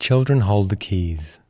Children 0.00 0.40
hold 0.40 0.70
the 0.70 0.76
keys. 0.76 1.40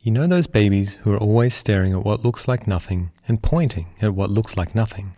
You 0.00 0.10
know 0.10 0.26
those 0.26 0.48
babies 0.48 0.96
who 1.02 1.12
are 1.12 1.18
always 1.18 1.54
staring 1.54 1.92
at 1.92 2.04
what 2.04 2.24
looks 2.24 2.48
like 2.48 2.66
nothing 2.66 3.12
and 3.28 3.40
pointing 3.40 3.86
at 4.02 4.16
what 4.16 4.32
looks 4.32 4.56
like 4.56 4.74
nothing? 4.74 5.16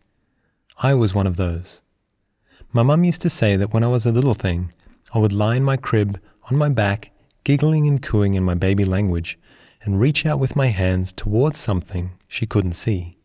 I 0.77 0.93
was 0.93 1.15
one 1.15 1.27
of 1.27 1.37
those. 1.37 1.81
My 2.71 2.83
mum 2.83 3.03
used 3.03 3.23
to 3.23 3.31
say 3.31 3.57
that 3.57 3.73
when 3.73 3.83
I 3.83 3.87
was 3.87 4.05
a 4.05 4.13
little 4.13 4.35
thing, 4.35 4.75
I 5.15 5.19
would 5.19 5.33
lie 5.33 5.57
in 5.57 5.65
my 5.65 5.79
crib 5.79 6.21
on 6.51 6.59
my 6.59 6.69
back, 6.69 7.13
giggling 7.45 7.89
and 7.89 8.03
cooing 8.03 8.35
in 8.35 8.45
my 8.45 8.55
baby 8.55 8.85
language, 8.85 9.39
and 9.83 9.99
reach 9.99 10.27
out 10.27 10.39
with 10.39 10.55
my 10.55 10.67
hands 10.67 11.15
towards 11.15 11.59
something 11.59 12.11
she 12.29 12.45
couldn't 12.45 12.75
see. 12.75 13.17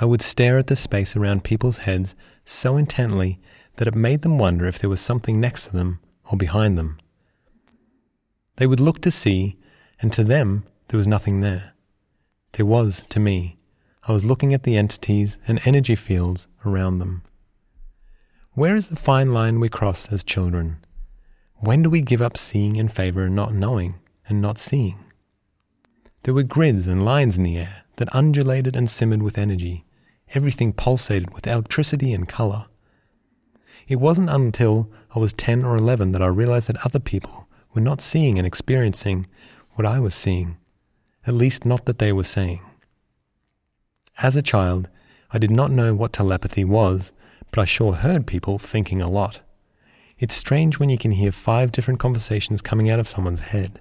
I 0.00 0.06
would 0.06 0.22
stare 0.22 0.58
at 0.58 0.66
the 0.66 0.74
space 0.74 1.14
around 1.14 1.44
people's 1.44 1.78
heads 1.78 2.16
so 2.44 2.76
intently 2.76 3.38
that 3.76 3.86
it 3.86 3.94
made 3.94 4.22
them 4.22 4.40
wonder 4.40 4.66
if 4.66 4.80
there 4.80 4.90
was 4.90 5.00
something 5.00 5.38
next 5.38 5.66
to 5.66 5.72
them 5.72 6.00
or 6.32 6.36
behind 6.36 6.76
them. 6.76 6.98
They 8.56 8.66
would 8.66 8.80
look 8.80 9.00
to 9.02 9.10
see 9.10 9.58
and 10.00 10.12
to 10.12 10.24
them 10.24 10.64
there 10.88 10.98
was 10.98 11.06
nothing 11.06 11.40
there. 11.40 11.72
There 12.52 12.66
was 12.66 13.02
to 13.10 13.20
me. 13.20 13.58
I 14.04 14.12
was 14.12 14.24
looking 14.24 14.54
at 14.54 14.62
the 14.62 14.76
entities 14.76 15.36
and 15.46 15.60
energy 15.64 15.96
fields 15.96 16.46
around 16.64 16.98
them. 16.98 17.22
Where 18.52 18.76
is 18.76 18.88
the 18.88 18.96
fine 18.96 19.32
line 19.34 19.60
we 19.60 19.68
cross 19.68 20.10
as 20.10 20.22
children? 20.24 20.78
When 21.56 21.82
do 21.82 21.90
we 21.90 22.00
give 22.00 22.22
up 22.22 22.36
seeing 22.36 22.76
in 22.76 22.88
favor 22.88 23.26
of 23.26 23.32
not 23.32 23.52
knowing 23.52 23.96
and 24.28 24.40
not 24.40 24.58
seeing? 24.58 24.98
There 26.22 26.34
were 26.34 26.42
grids 26.42 26.86
and 26.86 27.04
lines 27.04 27.36
in 27.36 27.42
the 27.42 27.58
air 27.58 27.84
that 27.96 28.14
undulated 28.14 28.74
and 28.74 28.90
simmered 28.90 29.22
with 29.22 29.38
energy. 29.38 29.84
Everything 30.34 30.72
pulsated 30.72 31.34
with 31.34 31.46
electricity 31.46 32.12
and 32.12 32.28
color. 32.28 32.66
It 33.88 34.00
wasn't 34.00 34.30
until 34.30 34.90
I 35.14 35.18
was 35.18 35.32
10 35.32 35.64
or 35.64 35.76
11 35.76 36.12
that 36.12 36.22
I 36.22 36.26
realized 36.26 36.68
that 36.68 36.84
other 36.84 36.98
people 36.98 37.45
were 37.76 37.82
not 37.82 38.00
seeing 38.00 38.38
and 38.38 38.46
experiencing 38.46 39.26
what 39.74 39.86
I 39.86 40.00
was 40.00 40.14
seeing, 40.14 40.56
at 41.26 41.34
least 41.34 41.64
not 41.64 41.84
that 41.84 41.98
they 41.98 42.12
were 42.12 42.24
saying. 42.24 42.62
As 44.18 44.34
a 44.34 44.42
child, 44.42 44.88
I 45.30 45.38
did 45.38 45.50
not 45.50 45.70
know 45.70 45.94
what 45.94 46.14
telepathy 46.14 46.64
was, 46.64 47.12
but 47.52 47.60
I 47.60 47.66
sure 47.66 47.92
heard 47.92 48.26
people 48.26 48.58
thinking 48.58 49.02
a 49.02 49.10
lot. 49.10 49.42
It's 50.18 50.34
strange 50.34 50.78
when 50.78 50.88
you 50.88 50.96
can 50.96 51.10
hear 51.10 51.30
five 51.30 51.70
different 51.70 52.00
conversations 52.00 52.62
coming 52.62 52.90
out 52.90 52.98
of 52.98 53.06
someone's 53.06 53.40
head. 53.40 53.80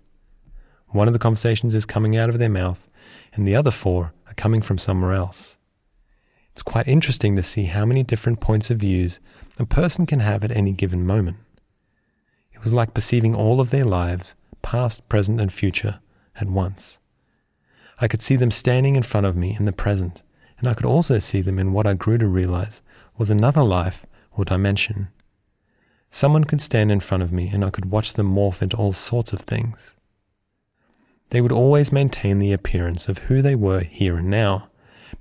One 0.90 1.08
of 1.08 1.14
the 1.14 1.20
conversations 1.20 1.74
is 1.74 1.86
coming 1.86 2.18
out 2.18 2.30
of 2.30 2.38
their 2.38 2.50
mouth, 2.50 2.90
and 3.34 3.48
the 3.48 3.56
other 3.56 3.72
four 3.72 4.14
are 4.28 4.34
coming 4.34 4.62
from 4.62 4.78
somewhere 4.78 5.14
else. 5.14 5.58
It's 6.52 6.64
quite 6.64 6.88
interesting 6.88 7.38
to 7.38 7.44
see 7.44 7.66
how 7.66 7.86
many 7.86 8.04
different 8.04 8.42
points 8.42 8.70
of 8.70 8.80
views 8.80 9.22
a 9.58 9.66
person 9.66 10.06
can 10.06 10.20
have 10.20 10.44
at 10.44 10.52
any 10.52 10.74
given 10.74 11.08
moment. 11.08 11.38
Was 12.66 12.74
like 12.74 12.96
perceiving 12.96 13.36
all 13.36 13.62
of 13.62 13.70
their 13.70 13.86
lives 13.86 14.34
past, 14.64 15.08
present, 15.08 15.40
and 15.40 15.54
future, 15.54 16.00
at 16.36 16.50
once. 16.50 16.98
I 18.02 18.08
could 18.08 18.24
see 18.24 18.36
them 18.36 18.50
standing 18.50 18.96
in 18.96 19.04
front 19.04 19.28
of 19.28 19.36
me 19.36 19.56
in 19.60 19.66
the 19.66 19.72
present, 19.72 20.24
and 20.58 20.68
I 20.68 20.74
could 20.74 20.88
also 20.88 21.20
see 21.20 21.42
them 21.42 21.60
in 21.60 21.74
what 21.74 21.86
I 21.86 21.94
grew 21.94 22.18
to 22.18 22.28
realize 22.28 22.82
was 23.20 23.30
another 23.30 23.62
life 23.62 24.08
or 24.32 24.46
dimension. 24.46 25.10
Someone 26.10 26.44
could 26.44 26.60
stand 26.60 26.92
in 26.92 27.02
front 27.02 27.22
of 27.22 27.32
me, 27.32 27.50
and 27.50 27.64
I 27.64 27.70
could 27.70 27.92
watch 27.92 28.14
them 28.14 28.34
morph 28.34 28.64
into 28.64 28.78
all 28.78 28.94
sorts 28.94 29.32
of 29.32 29.42
things. 29.42 29.94
They 31.30 31.42
would 31.42 31.52
always 31.52 31.92
maintain 31.92 32.40
the 32.40 32.52
appearance 32.52 33.08
of 33.08 33.20
who 33.20 33.44
they 33.44 33.54
were 33.54 33.82
here 33.82 34.18
and 34.18 34.28
now, 34.28 34.70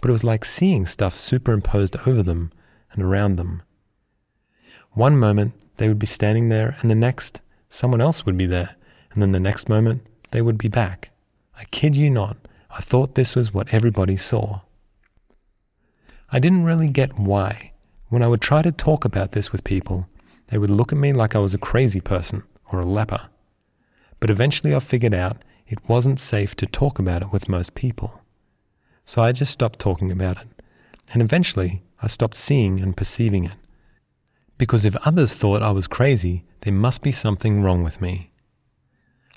but 0.00 0.09
it 0.09 0.12
was 0.12 0.25
like 0.25 0.47
seeing 0.47 0.87
stuff 0.87 1.15
superimposed 1.15 1.97
over 2.06 2.22
them 2.22 2.53
and 2.92 3.03
around 3.03 3.37
them. 3.37 3.62
One 4.92 5.19
moment 5.19 5.53
they 5.77 5.89
would 5.89 5.98
be 5.98 6.06
standing 6.06 6.48
there, 6.48 6.77
and 6.80 6.91
the 6.91 6.94
next, 6.94 7.41
someone 7.69 8.00
else 8.00 8.25
would 8.25 8.36
be 8.36 8.47
there, 8.47 8.77
and 9.12 9.22
then 9.22 9.33
the 9.33 9.41
next 9.41 9.69
moment, 9.69 10.06
they 10.31 10.42
would 10.42 10.58
be 10.58 10.69
back. 10.69 11.11
I 11.56 11.64
kid 11.64 11.97
you 11.97 12.11
not, 12.11 12.36
I 12.70 12.81
thought 12.81 13.14
this 13.14 13.34
was 13.34 13.55
what 13.55 13.72
everybody 13.72 14.16
saw. 14.16 14.61
I 16.31 16.41
didn't 16.41 16.65
really 16.65 16.88
get 16.88 17.19
why. 17.19 17.72
When 18.09 18.22
I 18.22 18.26
would 18.26 18.41
try 18.41 18.62
to 18.62 18.72
talk 18.72 19.04
about 19.04 19.32
this 19.32 19.53
with 19.53 19.62
people, 19.62 20.09
they 20.48 20.59
would 20.59 20.71
look 20.71 20.93
at 20.93 20.98
me 20.98 21.12
like 21.12 21.34
I 21.34 21.38
was 21.38 21.54
a 21.54 21.59
crazy 21.59 22.00
person 22.00 22.43
or 22.72 22.81
a 22.81 22.87
leper. 22.87 23.28
But 24.21 24.31
eventually 24.31 24.75
I 24.75 24.81
figured 24.81 25.15
out 25.15 25.38
it 25.66 25.88
wasn't 25.88 26.21
safe 26.21 26.54
to 26.56 26.66
talk 26.66 26.98
about 26.98 27.22
it 27.22 27.32
with 27.32 27.48
most 27.48 27.75
people. 27.75 28.21
So 29.04 29.22
I 29.22 29.32
just 29.32 29.53
stopped 29.53 29.78
talking 29.78 30.10
about 30.10 30.38
it. 30.38 30.48
And 31.12 31.22
eventually 31.22 31.82
I 32.03 32.06
stopped 32.06 32.34
seeing 32.34 32.81
and 32.81 32.97
perceiving 32.97 33.44
it. 33.44 33.54
Because 34.56 34.84
if 34.84 34.97
others 35.04 35.34
thought 35.34 35.62
I 35.62 35.70
was 35.70 35.87
crazy, 35.87 36.44
there 36.60 36.72
must 36.72 37.03
be 37.03 37.12
something 37.12 37.62
wrong 37.62 37.82
with 37.82 38.00
me. 38.00 38.31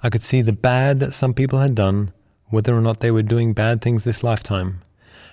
I 0.03 0.09
could 0.09 0.21
see 0.21 0.41
the 0.41 0.53
bad 0.53 0.99
that 0.99 1.13
some 1.13 1.33
people 1.33 1.59
had 1.59 1.73
done, 1.73 2.13
whether 2.49 2.75
or 2.75 2.81
not 2.81 2.99
they 2.99 3.11
were 3.11 3.23
doing 3.23 3.53
bad 3.53 3.81
things 3.81 4.03
this 4.03 4.23
lifetime. 4.23 4.83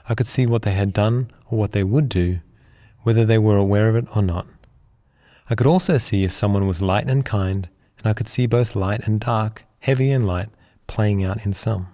I 0.09 0.15
could 0.15 0.27
see 0.27 0.47
what 0.47 0.63
they 0.63 0.73
had 0.73 0.93
done 0.93 1.31
or 1.51 1.59
what 1.59 1.73
they 1.73 1.85
would 1.85 2.09
do, 2.09 2.41
whether 3.03 3.25
they 3.25 3.39
were 3.39 3.57
aware 3.57 3.89
of 3.89 3.97
it 3.97 4.07
or 4.17 4.23
not. 4.23 4.47
I 5.49 5.55
could 5.55 5.67
also 5.67 5.99
see 5.99 6.25
if 6.25 6.33
someone 6.33 6.67
was 6.67 6.81
light 6.81 7.09
and 7.09 7.25
kind, 7.25 7.69
and 7.99 8.07
I 8.07 8.15
could 8.15 8.29
see 8.29 8.47
both 8.47 8.75
light 8.75 9.07
and 9.07 9.21
dark, 9.21 9.65
heavy 9.81 10.11
and 10.11 10.27
light, 10.27 10.49
playing 10.87 11.23
out 11.23 11.45
in 11.45 11.53
some. 11.53 11.89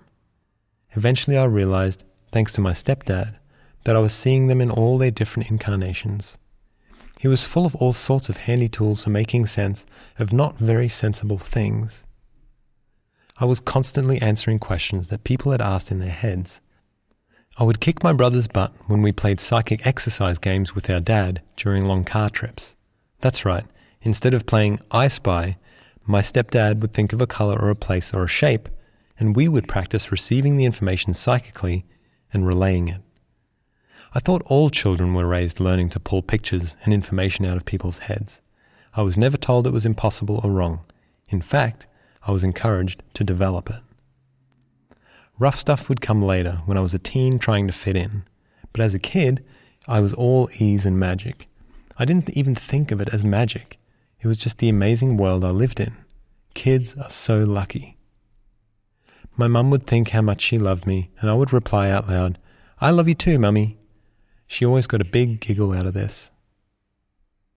Eventually, 0.92 1.36
I 1.36 1.44
realized, 1.44 2.04
thanks 2.30 2.52
to 2.54 2.60
my 2.60 2.72
stepdad, 2.72 3.34
that 3.84 3.96
I 3.96 4.00
was 4.00 4.12
seeing 4.12 4.46
them 4.46 4.60
in 4.60 4.70
all 4.70 4.98
their 4.98 5.10
different 5.10 5.50
incarnations. 5.50 6.38
He 7.20 7.28
was 7.28 7.44
full 7.44 7.66
of 7.66 7.76
all 7.76 7.92
sorts 7.92 8.30
of 8.30 8.38
handy 8.38 8.70
tools 8.70 9.04
for 9.04 9.10
making 9.10 9.44
sense 9.44 9.84
of 10.18 10.32
not 10.32 10.56
very 10.56 10.88
sensible 10.88 11.36
things. 11.36 12.02
I 13.36 13.44
was 13.44 13.60
constantly 13.60 14.18
answering 14.22 14.58
questions 14.58 15.08
that 15.08 15.22
people 15.22 15.52
had 15.52 15.60
asked 15.60 15.90
in 15.90 15.98
their 15.98 16.08
heads. 16.08 16.62
I 17.58 17.64
would 17.64 17.78
kick 17.78 18.02
my 18.02 18.14
brother's 18.14 18.48
butt 18.48 18.72
when 18.86 19.02
we 19.02 19.12
played 19.12 19.38
psychic 19.38 19.86
exercise 19.86 20.38
games 20.38 20.74
with 20.74 20.88
our 20.88 20.98
dad 20.98 21.42
during 21.58 21.84
long 21.84 22.04
car 22.04 22.30
trips. 22.30 22.74
That's 23.20 23.44
right, 23.44 23.66
instead 24.00 24.32
of 24.32 24.46
playing 24.46 24.80
I 24.90 25.08
Spy, 25.08 25.58
my 26.06 26.22
stepdad 26.22 26.80
would 26.80 26.94
think 26.94 27.12
of 27.12 27.20
a 27.20 27.26
color 27.26 27.58
or 27.60 27.68
a 27.68 27.76
place 27.76 28.14
or 28.14 28.24
a 28.24 28.28
shape, 28.28 28.66
and 29.18 29.36
we 29.36 29.46
would 29.46 29.68
practice 29.68 30.10
receiving 30.10 30.56
the 30.56 30.64
information 30.64 31.12
psychically 31.12 31.84
and 32.32 32.46
relaying 32.46 32.88
it. 32.88 33.02
I 34.12 34.18
thought 34.18 34.42
all 34.46 34.70
children 34.70 35.14
were 35.14 35.26
raised 35.26 35.60
learning 35.60 35.90
to 35.90 36.00
pull 36.00 36.22
pictures 36.22 36.74
and 36.84 36.92
information 36.92 37.44
out 37.44 37.56
of 37.56 37.64
people's 37.64 37.98
heads. 37.98 38.40
I 38.94 39.02
was 39.02 39.16
never 39.16 39.36
told 39.36 39.66
it 39.66 39.72
was 39.72 39.86
impossible 39.86 40.40
or 40.42 40.50
wrong. 40.50 40.80
In 41.28 41.40
fact, 41.40 41.86
I 42.26 42.32
was 42.32 42.42
encouraged 42.42 43.04
to 43.14 43.22
develop 43.22 43.70
it. 43.70 43.80
Rough 45.38 45.58
stuff 45.58 45.88
would 45.88 46.00
come 46.00 46.22
later 46.22 46.60
when 46.66 46.76
I 46.76 46.80
was 46.80 46.92
a 46.92 46.98
teen 46.98 47.38
trying 47.38 47.68
to 47.68 47.72
fit 47.72 47.96
in, 47.96 48.24
but 48.72 48.82
as 48.82 48.94
a 48.94 48.98
kid, 48.98 49.44
I 49.86 50.00
was 50.00 50.12
all 50.12 50.50
ease 50.58 50.84
and 50.84 50.98
magic. 50.98 51.48
I 51.96 52.04
didn't 52.04 52.30
even 52.36 52.54
think 52.54 52.90
of 52.90 53.00
it 53.00 53.14
as 53.14 53.22
magic. 53.22 53.78
It 54.20 54.26
was 54.26 54.36
just 54.36 54.58
the 54.58 54.68
amazing 54.68 55.16
world 55.16 55.44
I 55.44 55.50
lived 55.50 55.78
in. 55.80 55.94
Kids 56.54 56.96
are 56.98 57.10
so 57.10 57.44
lucky. 57.44 57.96
My 59.36 59.46
mum 59.46 59.70
would 59.70 59.86
think 59.86 60.10
how 60.10 60.20
much 60.20 60.42
she 60.42 60.58
loved 60.58 60.84
me, 60.84 61.10
and 61.20 61.30
I 61.30 61.34
would 61.34 61.52
reply 61.52 61.90
out 61.90 62.08
loud, 62.08 62.38
I 62.80 62.90
love 62.90 63.08
you 63.08 63.14
too, 63.14 63.38
mummy. 63.38 63.79
She 64.50 64.66
always 64.66 64.88
got 64.88 65.00
a 65.00 65.04
big 65.04 65.38
giggle 65.38 65.72
out 65.72 65.86
of 65.86 65.94
this. 65.94 66.28